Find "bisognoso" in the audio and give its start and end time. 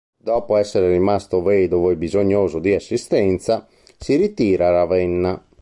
1.95-2.57